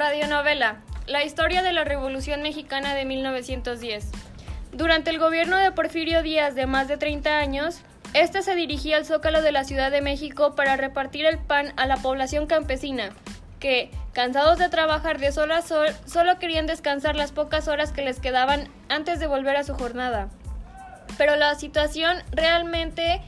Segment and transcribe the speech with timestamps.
[0.00, 0.78] Radionovela.
[1.06, 4.10] La historia de la Revolución Mexicana de 1910.
[4.72, 7.82] Durante el gobierno de Porfirio Díaz de más de 30 años,
[8.14, 11.84] este se dirigía al zócalo de la Ciudad de México para repartir el pan a
[11.84, 13.10] la población campesina,
[13.58, 18.00] que, cansados de trabajar de sol a sol, solo querían descansar las pocas horas que
[18.00, 20.30] les quedaban antes de volver a su jornada.
[21.18, 23.20] Pero la situación realmente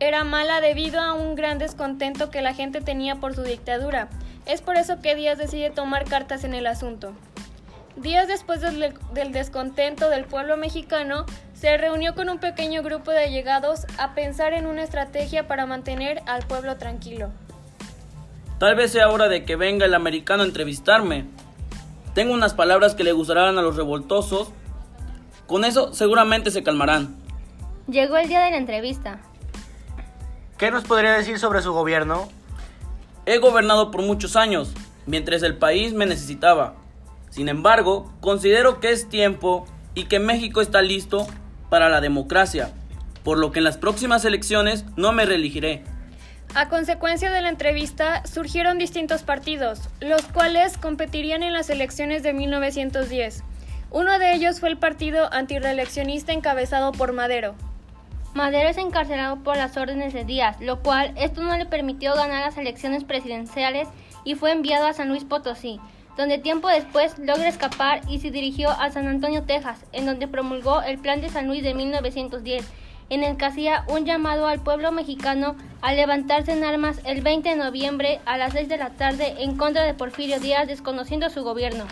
[0.00, 4.08] era mala debido a un gran descontento que la gente tenía por su dictadura.
[4.46, 7.14] Es por eso que Díaz decide tomar cartas en el asunto.
[7.96, 13.20] Días después del, del, descontento del pueblo mexicano, se reunió con un pequeño grupo de
[13.20, 17.30] allegados a pensar en una estrategia para mantener al pueblo tranquilo.
[18.58, 21.26] Tal vez sea hora de que venga el americano a entrevistarme.
[22.14, 24.50] Tengo unas palabras que le gustarán a los revoltosos.
[25.46, 27.16] Con eso seguramente se calmarán.
[27.88, 29.20] Llegó el día de la entrevista.
[30.58, 32.28] ¿Qué nos podría decir sobre su gobierno?
[33.26, 34.72] He gobernado por muchos años,
[35.04, 36.76] mientras el país me necesitaba.
[37.28, 41.26] Sin embargo, considero que es tiempo y que México está listo
[41.70, 42.72] para la democracia,
[43.24, 45.82] por lo que en las próximas elecciones no me reelegiré.
[46.54, 52.32] A consecuencia de la entrevista, surgieron distintos partidos, los cuales competirían en las elecciones de
[52.32, 53.42] 1910.
[53.90, 57.56] Uno de ellos fue el partido antireeleccionista encabezado por Madero.
[58.34, 62.44] Madero es encarcelado por las órdenes de Díaz, lo cual esto no le permitió ganar
[62.44, 63.86] las elecciones presidenciales
[64.24, 65.78] y fue enviado a San Luis Potosí,
[66.16, 70.82] donde tiempo después logra escapar y se dirigió a San Antonio, Texas, en donde promulgó
[70.82, 72.68] el Plan de San Luis de 1910,
[73.08, 77.50] en el que hacía un llamado al pueblo mexicano a levantarse en armas el 20
[77.50, 81.44] de noviembre a las 6 de la tarde en contra de Porfirio Díaz, desconociendo su
[81.44, 81.84] gobierno.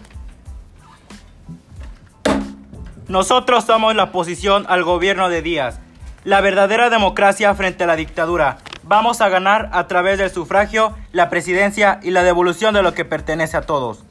[3.06, 5.81] Nosotros somos la oposición al gobierno de Díaz,
[6.24, 8.58] la verdadera democracia frente a la dictadura.
[8.84, 13.04] Vamos a ganar a través del sufragio, la presidencia y la devolución de lo que
[13.04, 14.04] pertenece a todos.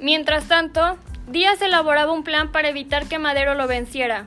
[0.00, 4.26] Mientras tanto, Díaz elaboraba un plan para evitar que Madero lo venciera.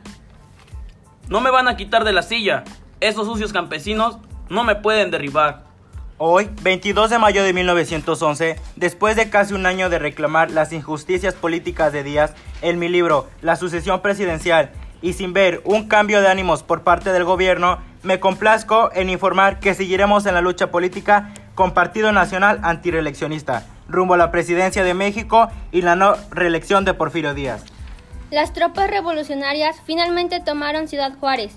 [1.28, 2.64] No me van a quitar de la silla.
[3.00, 4.18] Esos sucios campesinos
[4.50, 5.64] no me pueden derribar.
[6.18, 11.34] Hoy, 22 de mayo de 1911, después de casi un año de reclamar las injusticias
[11.34, 14.72] políticas de Díaz, en mi libro La sucesión presidencial
[15.02, 19.60] y sin ver un cambio de ánimos por parte del gobierno, me complazco en informar
[19.60, 24.94] que seguiremos en la lucha política con Partido Nacional Antireeleccionista, rumbo a la presidencia de
[24.94, 27.64] México y la no reelección de Porfirio Díaz.
[28.32, 31.54] Las tropas revolucionarias finalmente tomaron Ciudad Juárez.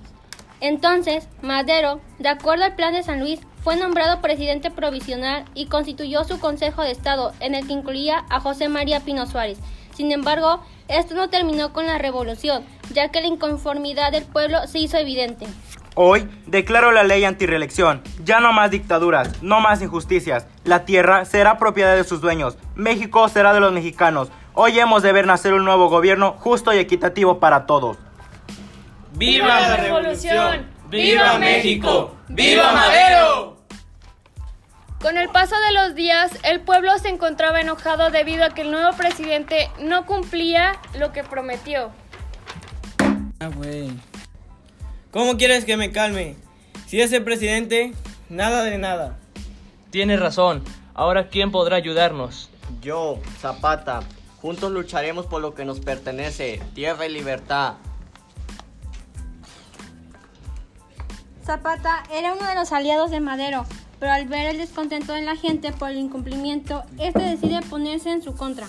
[0.60, 6.24] Entonces, Madero, de acuerdo al plan de San Luis, fue nombrado presidente provisional y constituyó
[6.24, 9.58] su Consejo de Estado, en el que incluía a José María Pino Suárez.
[9.94, 14.78] Sin embargo, esto no terminó con la revolución, ya que la inconformidad del pueblo se
[14.78, 15.46] hizo evidente.
[15.96, 18.02] Hoy declaro la ley antireelección.
[18.24, 20.46] Ya no más dictaduras, no más injusticias.
[20.64, 22.56] La tierra será propiedad de sus dueños.
[22.74, 24.28] México será de los mexicanos.
[24.54, 27.96] Hoy hemos de ver nacer un nuevo gobierno justo y equitativo para todos.
[29.12, 30.66] ¡Viva la revolución!
[30.88, 32.14] ¡Viva México!
[32.28, 33.54] ¡Viva Madero!
[35.00, 38.70] Con el paso de los días, el pueblo se encontraba enojado debido a que el
[38.70, 41.90] nuevo presidente no cumplía lo que prometió.
[43.44, 43.90] Ah, güey.
[45.10, 46.36] ¿Cómo quieres que me calme?
[46.86, 47.92] Si ese presidente,
[48.30, 49.18] nada de nada.
[49.90, 50.64] Tienes razón.
[50.94, 52.48] Ahora, ¿quién podrá ayudarnos?
[52.80, 54.00] Yo, Zapata.
[54.40, 57.74] Juntos lucharemos por lo que nos pertenece, tierra y libertad.
[61.44, 63.66] Zapata era uno de los aliados de Madero,
[64.00, 68.22] pero al ver el descontento de la gente por el incumplimiento, este decide ponerse en
[68.22, 68.66] su contra.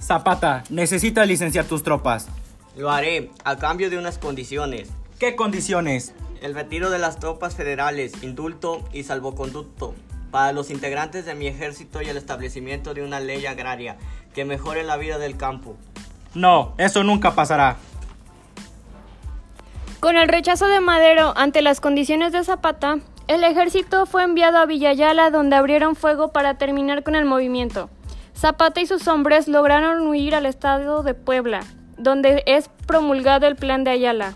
[0.00, 2.28] Zapata, necesitas licenciar tus tropas.
[2.76, 4.88] Lo haré, a cambio de unas condiciones.
[5.18, 6.14] ¿Qué condiciones?
[6.40, 9.94] El retiro de las tropas federales, indulto y salvoconducto
[10.30, 13.98] para los integrantes de mi ejército y el establecimiento de una ley agraria
[14.34, 15.76] que mejore la vida del campo.
[16.34, 17.76] No, eso nunca pasará.
[20.00, 22.98] Con el rechazo de Madero ante las condiciones de Zapata,
[23.28, 27.90] el ejército fue enviado a Villayala donde abrieron fuego para terminar con el movimiento.
[28.34, 31.60] Zapata y sus hombres lograron huir al estado de Puebla,
[32.02, 34.34] donde es promulgado el plan de Ayala.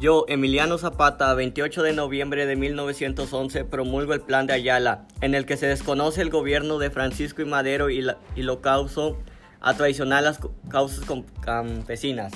[0.00, 5.44] Yo, Emiliano Zapata, 28 de noviembre de 1911, promulgo el plan de Ayala, en el
[5.44, 9.18] que se desconoce el gobierno de Francisco y Madero y, la, y lo causó
[9.60, 10.38] a traicionar las
[10.68, 11.04] causas
[11.40, 12.32] campesinas.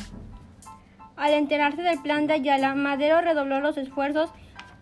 [1.17, 4.31] Al enterarse del plan de Ayala, Madero redobló los esfuerzos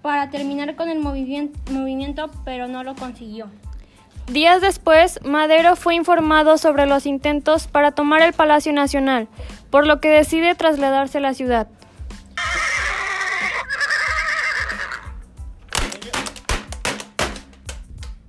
[0.00, 3.50] para terminar con el movimiento, pero no lo consiguió.
[4.26, 9.28] Días después, Madero fue informado sobre los intentos para tomar el Palacio Nacional,
[9.70, 11.69] por lo que decide trasladarse a la ciudad.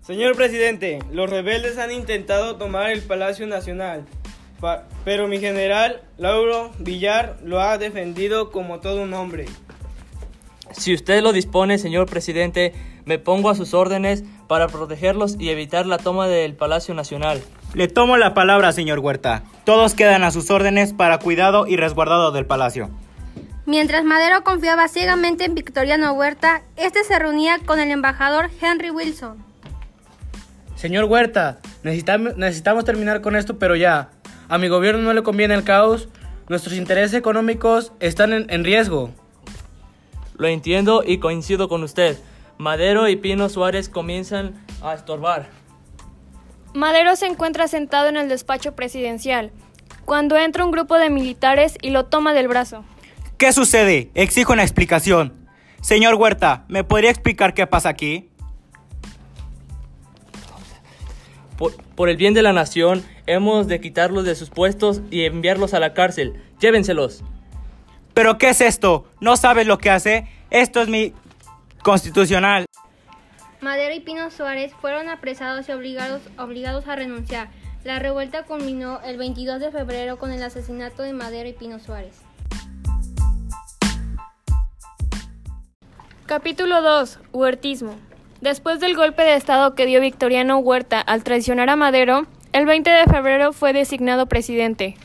[0.01, 4.05] Señor presidente, los rebeldes han intentado tomar el Palacio Nacional,
[5.05, 9.45] pero mi general Lauro Villar lo ha defendido como todo un hombre.
[10.73, 12.73] Si usted lo dispone, señor presidente,
[13.05, 17.41] me pongo a sus órdenes para protegerlos y evitar la toma del Palacio Nacional.
[17.73, 19.43] Le tomo la palabra, señor Huerta.
[19.63, 22.89] Todos quedan a sus órdenes para cuidado y resguardado del palacio.
[23.65, 29.37] Mientras Madero confiaba ciegamente en Victoriano Huerta, este se reunía con el embajador Henry Wilson.
[30.75, 34.09] Señor Huerta, necesitamos, necesitamos terminar con esto, pero ya.
[34.49, 36.09] A mi gobierno no le conviene el caos.
[36.49, 39.11] Nuestros intereses económicos están en, en riesgo.
[40.35, 42.17] Lo entiendo y coincido con usted.
[42.57, 45.60] Madero y Pino Suárez comienzan a estorbar.
[46.73, 49.51] Madero se encuentra sentado en el despacho presidencial,
[50.05, 52.85] cuando entra un grupo de militares y lo toma del brazo.
[53.37, 54.09] ¿Qué sucede?
[54.13, 55.33] Exijo una explicación.
[55.81, 58.29] Señor Huerta, ¿me podría explicar qué pasa aquí?
[61.57, 65.73] Por, por, el bien de la nación, hemos de quitarlos de sus puestos y enviarlos
[65.73, 66.41] a la cárcel.
[66.59, 67.23] Llévenselos.
[68.13, 69.05] ¿Pero qué es esto?
[69.19, 70.27] ¿No sabes lo que hace?
[70.49, 71.13] Esto es mi
[71.83, 72.65] constitucional.
[73.61, 77.49] Madero y Pino Suárez fueron apresados y obligados, obligados a renunciar.
[77.83, 82.21] La revuelta culminó el 22 de febrero con el asesinato de Madero y Pino Suárez.
[86.25, 87.19] Capítulo 2.
[87.33, 87.95] Huertismo.
[88.41, 92.89] Después del golpe de Estado que dio Victoriano Huerta al traicionar a Madero, el 20
[92.89, 94.95] de febrero fue designado presidente.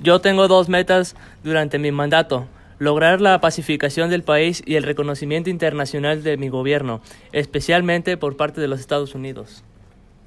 [0.00, 2.46] Yo tengo dos metas durante mi mandato.
[2.78, 7.00] Lograr la pacificación del país y el reconocimiento internacional de mi gobierno,
[7.32, 9.64] especialmente por parte de los Estados Unidos.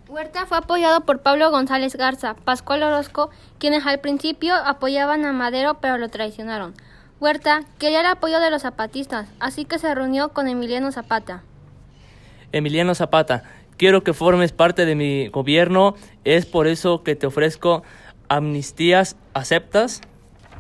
[0.08, 3.30] Huerta fue apoyado por Pablo González Garza, Pascual Orozco,
[3.60, 6.74] quienes al principio apoyaban a Madero pero lo traicionaron.
[7.20, 11.44] Huerta quería el apoyo de los zapatistas, así que se reunió con Emiliano Zapata.
[12.52, 13.44] Emiliano Zapata,
[13.78, 17.84] quiero que formes parte de mi gobierno, es por eso que te ofrezco
[18.30, 20.02] amnistías, ¿aceptas?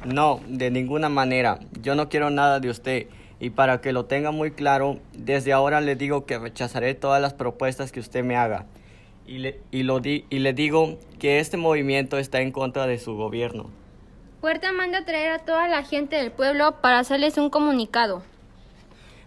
[0.05, 1.59] No, de ninguna manera.
[1.81, 3.07] Yo no quiero nada de usted.
[3.39, 7.33] Y para que lo tenga muy claro, desde ahora le digo que rechazaré todas las
[7.33, 8.65] propuestas que usted me haga.
[9.25, 12.97] Y le, y lo di, y le digo que este movimiento está en contra de
[12.97, 13.69] su gobierno.
[14.41, 18.23] Huerta manda traer a toda la gente del pueblo para hacerles un comunicado.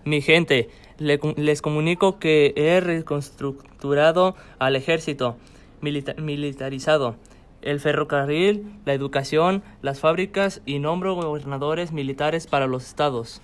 [0.05, 5.37] Mi gente, le, les comunico que he reconstructurado al ejército
[5.81, 7.17] milita militarizado
[7.63, 13.41] el ferrocarril, la educación, las fábricas y nombro gobernadores militares para los estados.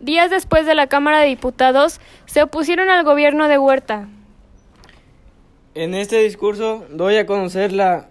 [0.00, 4.08] Días después de la Cámara de Diputados, se opusieron al gobierno de Huerta.
[5.74, 8.08] En este discurso doy a conocer la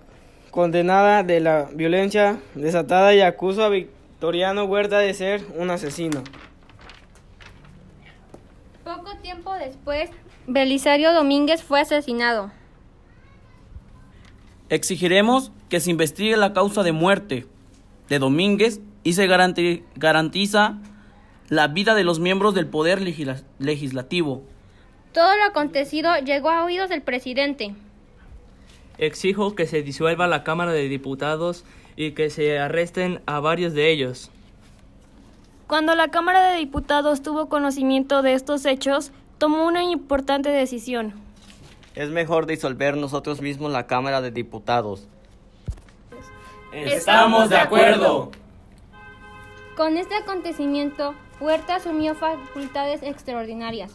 [0.52, 6.24] condenada de la violencia desatada y acuso a Victoriano Huerta de ser un asesino.
[8.84, 10.10] Poco tiempo después,
[10.48, 12.52] Belisario Domínguez fue asesinado.
[14.72, 17.46] Exigiremos que se investigue la causa de muerte
[18.08, 20.78] de Domínguez y se garantiza
[21.50, 24.44] la vida de los miembros del Poder legisla Legislativo.
[25.14, 27.76] Todo lo acontecido llegó a oídos del presidente.
[28.98, 31.66] Exijo que se disuelva la Cámara de Diputados
[31.98, 34.32] y que se arresten a varios de ellos.
[35.68, 41.14] Cuando la Cámara de Diputados tuvo conocimiento de estos hechos, tomó una importante decisión.
[41.96, 45.08] Es mejor disolver nosotros mismos la Cámara de Diputados.
[46.72, 48.32] Estamos de acuerdo.
[49.76, 53.92] Con este acontecimiento, Huerta asumió facultades extraordinarias.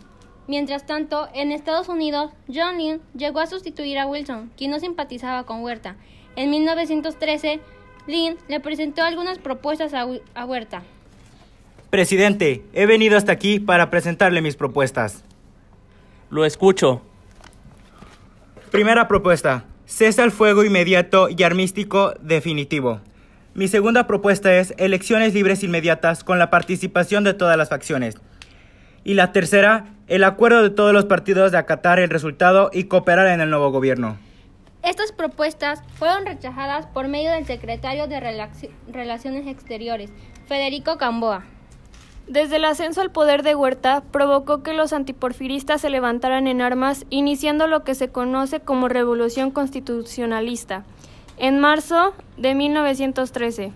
[0.46, 5.44] Mientras tanto, en Estados Unidos, John Lynn llegó a sustituir a Wilson, quien no simpatizaba
[5.44, 5.96] con Huerta.
[6.36, 7.60] En 1913,
[8.06, 10.82] Lynn le presentó algunas propuestas a, a Huerta.
[11.90, 15.24] Presidente, he venido hasta aquí para presentarle mis propuestas.
[16.30, 17.00] Lo escucho.
[18.70, 19.64] Primera propuesta.
[19.87, 23.00] Cesa el fuego inmediato y armístico definitivo.
[23.54, 28.16] Mi segunda propuesta es elecciones libres inmediatas con la participación de todas las facciones.
[29.04, 33.28] Y la tercera, el acuerdo de todos los partidos de acatar el resultado y cooperar
[33.28, 34.18] en el nuevo gobierno.
[34.82, 40.11] Estas propuestas fueron rechazadas por medio del secretario de Relaciones Exteriores,
[40.49, 41.44] Federico Camboa.
[42.26, 47.06] Desde el ascenso al poder de Huerta provocó que los antiporfiristas se levantaran en armas,
[47.09, 50.85] iniciando lo que se conoce como Revolución Constitucionalista.
[51.38, 53.73] En marzo de 1913,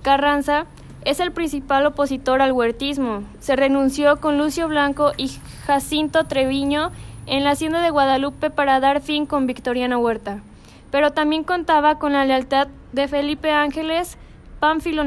[0.00, 0.64] Carranza
[1.04, 3.22] es el principal opositor al huertismo.
[3.38, 5.28] Se renunció con Lucio Blanco y
[5.66, 6.90] Jacinto Treviño
[7.26, 10.40] en la hacienda de Guadalupe para dar fin con Victoriano Huerta.
[10.90, 14.16] Pero también contaba con la lealtad de Felipe Ángeles,
[14.58, 15.04] Pánfilo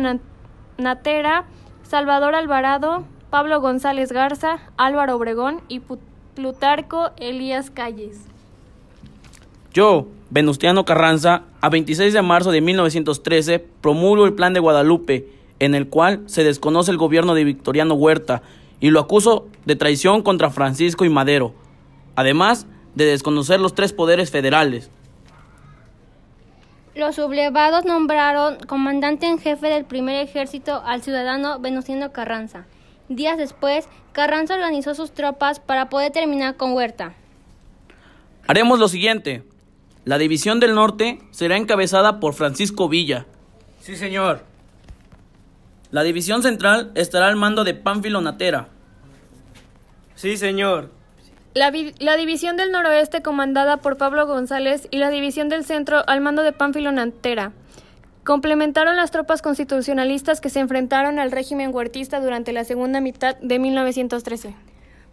[0.77, 1.46] Natera,
[1.88, 5.82] Salvador Alvarado, Pablo González Garza, Álvaro Obregón y
[6.36, 8.25] Plutarco Elías Calles.
[9.74, 15.29] Yo, Venustiano Carranza, a 26 de marzo de 1913 promulgo el Plan de Guadalupe,
[15.60, 18.41] en el cual se desconoce el gobierno de Victoriano Huerta
[18.82, 21.53] y lo acuso de traición contra Francisco y Madero,
[22.17, 24.91] además de desconocer los tres poderes federales.
[26.97, 32.65] Los sublevados nombraron comandante en jefe del primer ejército al ciudadano Venustiano Carranza.
[33.07, 37.13] Días después, Carranza organizó sus tropas para poder terminar con Huerta.
[38.47, 39.43] Haremos lo siguiente.
[40.05, 43.27] La división del norte será encabezada por Francisco Villa.
[43.79, 44.43] Sí, señor.
[45.91, 48.69] La división central estará al mando de Pánfilo Natera.
[50.15, 50.89] Sí, señor.
[51.53, 56.43] La, división del noroeste comandada por Pablo González y la división del centro al mando
[56.43, 57.51] de Pánfilo Natera.
[58.23, 63.57] Complementaron las tropas constitucionalistas que se enfrentaron al régimen huertista durante la segunda mitad de
[63.57, 64.53] 1913.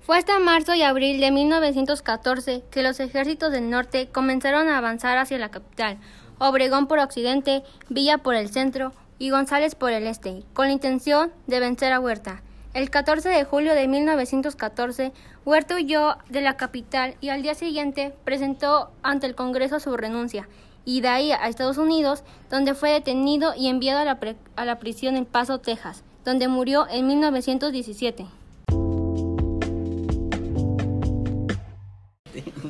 [0.00, 5.16] Fue hasta marzo y abril de 1914 que los ejércitos del norte comenzaron a avanzar
[5.16, 5.96] hacia la capital,
[6.38, 11.32] Obregón por occidente, Villa por el centro y González por el este, con la intención
[11.46, 12.42] de vencer a Huerta.
[12.74, 15.12] El 14 de julio de 1914,
[15.44, 20.48] Huerta huyó de la capital y al día siguiente presentó ante el Congreso su renuncia,
[20.84, 24.18] y de ahí a Estados Unidos, donde fue detenido y enviado a la,
[24.56, 28.26] a la prisión en Paso, Texas, donde murió en 1917.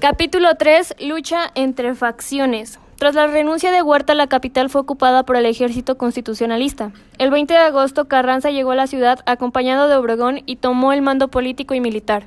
[0.01, 0.97] Capítulo 3.
[1.01, 2.79] Lucha entre facciones.
[3.05, 6.91] Tras la renuncia de Huerta, la capital fue ocupada por el ejército constitucionalista.
[7.19, 11.03] El 20 de agosto, Carranza llegó a la ciudad acompañado de Obregón y tomó el
[11.03, 12.25] mando político y militar.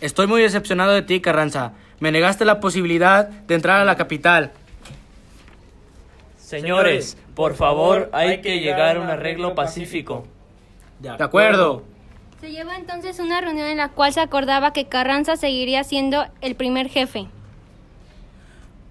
[0.00, 1.72] Estoy muy decepcionado de ti, Carranza.
[2.00, 4.52] Me negaste la posibilidad de entrar a la capital.
[6.38, 10.24] Señores, por favor, hay que llegar a un arreglo pacífico.
[10.98, 11.82] De acuerdo.
[12.40, 16.54] Se llevó entonces una reunión en la cual se acordaba que Carranza seguiría siendo el
[16.54, 17.26] primer jefe.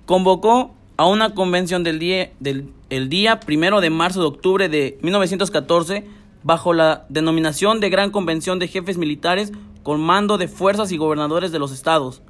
[0.06, 5.00] Convocó a una convención del día, del el día primero de marzo de octubre de
[5.02, 6.06] 1914
[6.44, 11.52] bajo la denominación de Gran Convención de Jefes Militares con mando de fuerzas y gobernadores
[11.52, 12.22] de los estados.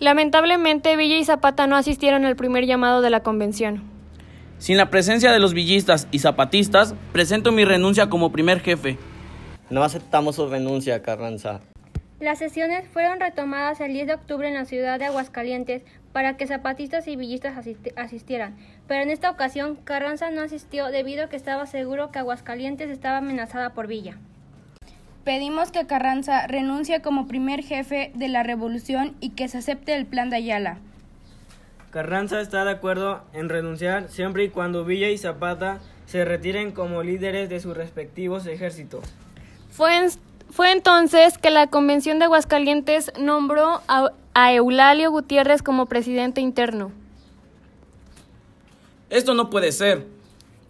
[0.00, 3.82] Lamentablemente, Villa y Zapata no asistieron al primer llamado de la convención.
[4.58, 8.98] Sin la presencia de los villistas y zapatistas, presento mi renuncia como primer jefe.
[9.70, 11.60] No aceptamos su renuncia, Carranza.
[12.20, 16.46] Las sesiones fueron retomadas el 10 de octubre en la ciudad de Aguascalientes para que
[16.46, 17.56] zapatistas y villistas
[17.96, 18.56] asistieran,
[18.86, 23.18] pero en esta ocasión Carranza no asistió debido a que estaba seguro que Aguascalientes estaba
[23.18, 24.16] amenazada por Villa.
[25.24, 30.06] Pedimos que Carranza renuncie como primer jefe de la revolución y que se acepte el
[30.06, 30.78] plan de Ayala.
[31.90, 37.02] Carranza está de acuerdo en renunciar siempre y cuando Villa y Zapata se retiren como
[37.02, 39.04] líderes de sus respectivos ejércitos.
[39.70, 40.10] Fue, en,
[40.54, 46.92] fue entonces que la Convención de Aguascalientes nombró a, a Eulalio Gutiérrez como presidente interno.
[49.10, 50.06] Esto no puede ser.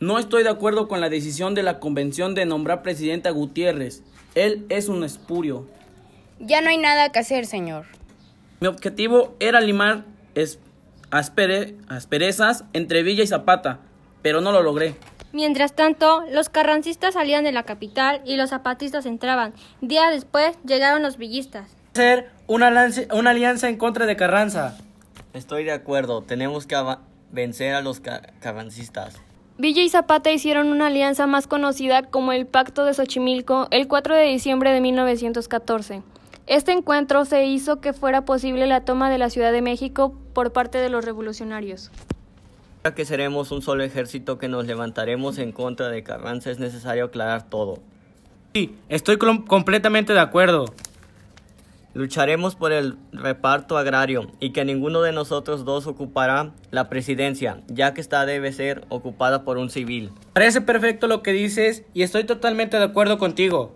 [0.00, 4.02] No estoy de acuerdo con la decisión de la convención de nombrar presidente a Gutiérrez.
[4.34, 5.66] Él es un espurio.
[6.40, 7.84] Ya no hay nada que hacer, señor.
[8.60, 10.60] Mi objetivo era limar es,
[11.10, 13.80] aspere, asperezas entre Villa y Zapata,
[14.22, 14.94] pero no lo logré.
[15.34, 19.52] Mientras tanto, los carrancistas salían de la capital y los zapatistas entraban.
[19.80, 21.74] Días después llegaron los villistas.
[21.92, 24.78] Hacer una, una alianza en contra de Carranza.
[25.32, 26.76] Estoy de acuerdo, tenemos que
[27.32, 29.16] vencer a los car carrancistas.
[29.58, 34.14] Villa y Zapata hicieron una alianza más conocida como el Pacto de Xochimilco el 4
[34.14, 36.02] de diciembre de 1914.
[36.46, 40.52] Este encuentro se hizo que fuera posible la toma de la Ciudad de México por
[40.52, 41.90] parte de los revolucionarios.
[42.86, 47.06] Ya que seremos un solo ejército que nos levantaremos en contra de Carranza, es necesario
[47.06, 47.78] aclarar todo.
[48.52, 50.66] Sí, estoy completamente de acuerdo.
[51.94, 57.94] Lucharemos por el reparto agrario y que ninguno de nosotros dos ocupará la presidencia, ya
[57.94, 60.10] que esta debe ser ocupada por un civil.
[60.34, 63.74] Parece perfecto lo que dices y estoy totalmente de acuerdo contigo.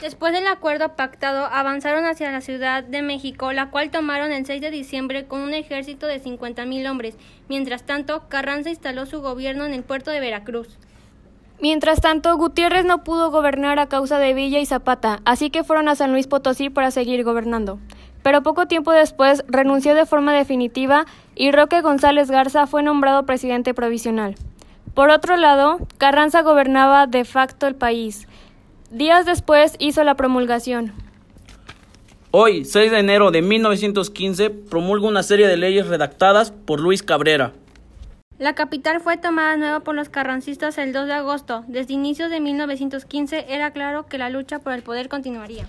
[0.00, 4.60] Después del acuerdo pactado, avanzaron hacia la Ciudad de México, la cual tomaron el 6
[4.60, 7.16] de diciembre con un ejército de 50.000 hombres.
[7.48, 10.78] Mientras tanto, Carranza instaló su gobierno en el puerto de Veracruz.
[11.60, 15.88] Mientras tanto, Gutiérrez no pudo gobernar a causa de Villa y Zapata, así que fueron
[15.88, 17.78] a San Luis Potosí para seguir gobernando.
[18.22, 23.74] Pero poco tiempo después renunció de forma definitiva y Roque González Garza fue nombrado presidente
[23.74, 24.34] provisional.
[24.94, 28.26] Por otro lado, Carranza gobernaba de facto el país.
[28.94, 30.92] Días después hizo la promulgación.
[32.30, 37.54] Hoy, 6 de enero de 1915, promulga una serie de leyes redactadas por Luis Cabrera.
[38.38, 41.64] La capital fue tomada de nuevo por los carrancistas el 2 de agosto.
[41.66, 45.66] Desde inicios de 1915 era claro que la lucha por el poder continuaría.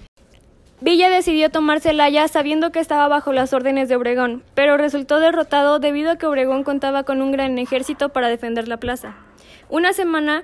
[0.81, 5.79] Villa decidió tomar Celaya sabiendo que estaba bajo las órdenes de Obregón, pero resultó derrotado
[5.79, 9.15] debido a que Obregón contaba con un gran ejército para defender la plaza.
[9.67, 10.43] Una semana,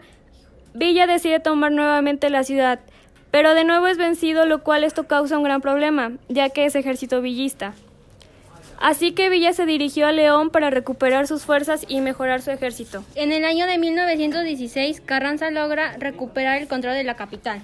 [0.73, 2.79] Villa decide tomar nuevamente la ciudad,
[3.29, 6.75] pero de nuevo es vencido, lo cual esto causa un gran problema, ya que es
[6.75, 7.73] ejército villista.
[8.79, 13.03] Así que Villa se dirigió a León para recuperar sus fuerzas y mejorar su ejército.
[13.15, 17.61] En el año de 1916, Carranza logra recuperar el control de la capital.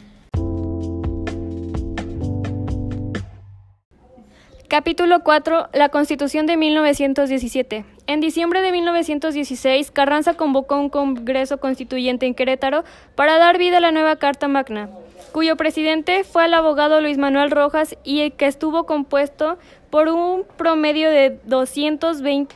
[4.70, 5.70] Capítulo 4.
[5.72, 7.86] La Constitución de 1917.
[8.06, 12.84] En diciembre de 1916, Carranza convocó un Congreso Constituyente en Querétaro
[13.16, 14.90] para dar vida a la nueva Carta Magna,
[15.32, 19.58] cuyo presidente fue el abogado Luis Manuel Rojas y que estuvo compuesto
[19.90, 22.54] por un promedio de 220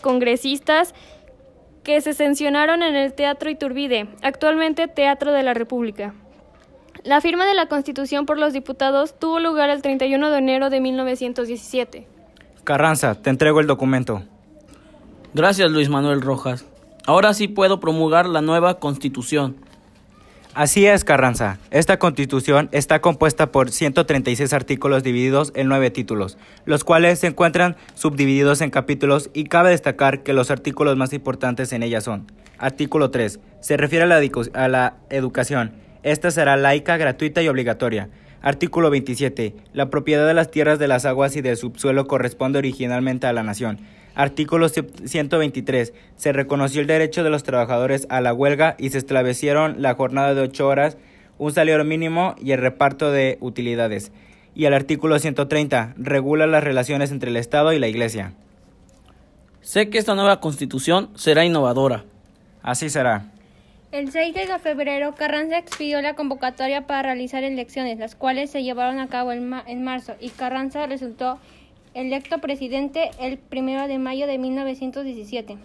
[0.00, 0.94] congresistas
[1.82, 6.14] que se sancionaron en el Teatro Iturbide, actualmente Teatro de la República.
[7.04, 10.80] La firma de la Constitución por los diputados tuvo lugar el 31 de enero de
[10.80, 12.06] 1917.
[12.64, 14.22] Carranza, te entrego el documento.
[15.34, 16.64] Gracias, Luis Manuel Rojas.
[17.06, 19.56] Ahora sí puedo promulgar la nueva Constitución.
[20.54, 21.58] Así es, Carranza.
[21.70, 27.76] Esta constitución está compuesta por 136 artículos divididos en nueve títulos, los cuales se encuentran
[27.94, 32.30] subdivididos en capítulos y cabe destacar que los artículos más importantes en ella son.
[32.58, 33.40] Artículo 3.
[33.60, 34.20] Se refiere a la,
[34.52, 35.72] a la educación.
[36.02, 38.08] Esta será laica, gratuita y obligatoria.
[38.40, 39.54] Artículo 27.
[39.72, 43.44] La propiedad de las tierras de las aguas y del subsuelo corresponde originalmente a la
[43.44, 43.78] nación.
[44.16, 45.92] Artículo 123.
[46.16, 50.34] Se reconoció el derecho de los trabajadores a la huelga y se establecieron la jornada
[50.34, 50.98] de ocho horas,
[51.38, 54.10] un salario mínimo y el reparto de utilidades.
[54.56, 58.34] Y el artículo 130 regula las relaciones entre el Estado y la Iglesia.
[59.60, 62.04] Sé que esta nueva constitución será innovadora.
[62.62, 63.31] Así será.
[63.92, 68.98] El 6 de febrero, Carranza expidió la convocatoria para realizar elecciones, las cuales se llevaron
[68.98, 71.38] a cabo en, marzo, y Carranza resultó
[71.92, 75.58] electo presidente el 1 de mayo de 1917.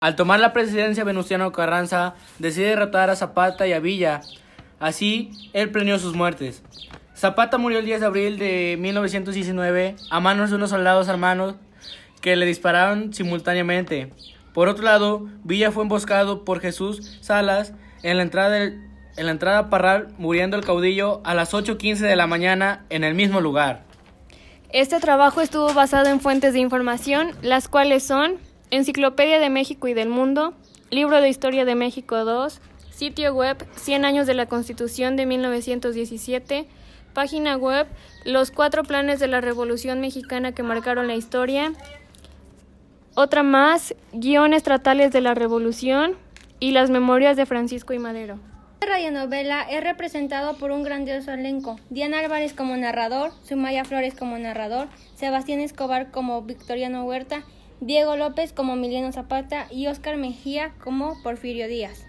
[0.00, 4.20] Al tomar la presidencia, Venustiano Carranza decide derrotar a Zapata y a Villa.
[4.78, 6.62] Así, él planeó sus muertes.
[7.16, 11.54] Zapata murió el 10 de abril de 1919 a manos de unos soldados hermanos
[12.26, 14.10] que le dispararon simultáneamente.
[14.52, 18.82] Por otro lado, Villa fue emboscado por Jesús Salas en la entrada del
[19.16, 23.14] en la entrada Parral, muriendo el caudillo a las 8.15 de la mañana en el
[23.14, 23.84] mismo lugar.
[24.70, 28.38] Este trabajo estuvo basado en fuentes de información, las cuales son
[28.72, 30.52] Enciclopedia de México y del Mundo,
[30.90, 32.60] Libro de Historia de México 2,
[32.90, 36.66] sitio web 100 años de la Constitución de 1917,
[37.14, 37.86] página web
[38.24, 41.72] Los cuatro planes de la Revolución Mexicana que marcaron la historia,
[43.16, 46.16] otra más, guiones tratales de la Revolución
[46.60, 48.38] y las memorias de Francisco y Madero.
[48.74, 51.80] Esta radionovela es representado por un grandioso elenco.
[51.88, 57.42] Diana Álvarez como narrador, Sumaya Flores como narrador, Sebastián Escobar como Victoriano Huerta,
[57.80, 62.05] Diego López como Emiliano Zapata y Oscar Mejía como Porfirio Díaz.